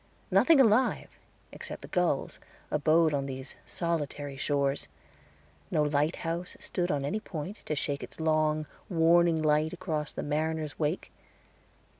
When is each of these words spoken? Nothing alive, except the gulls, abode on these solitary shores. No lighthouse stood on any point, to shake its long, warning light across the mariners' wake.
Nothing 0.31 0.59
alive, 0.59 1.19
except 1.51 1.83
the 1.83 1.87
gulls, 1.87 2.39
abode 2.71 3.13
on 3.13 3.27
these 3.27 3.55
solitary 3.67 4.35
shores. 4.35 4.87
No 5.69 5.83
lighthouse 5.83 6.57
stood 6.59 6.89
on 6.89 7.05
any 7.05 7.19
point, 7.19 7.57
to 7.67 7.75
shake 7.75 8.01
its 8.01 8.19
long, 8.19 8.65
warning 8.89 9.43
light 9.43 9.73
across 9.73 10.11
the 10.11 10.23
mariners' 10.23 10.79
wake. 10.79 11.11